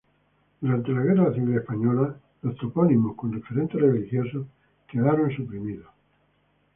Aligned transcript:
Durante 0.61 0.91
la 0.93 1.01
Guerra 1.03 1.31
Civil 1.31 1.57
Española 1.59 2.19
los 2.41 2.55
topónimos 2.55 3.15
con 3.15 3.33
referentes 3.33 3.79
religiosos 3.79 4.47
quedaron 4.87 5.29
suprimidos. 5.29 5.89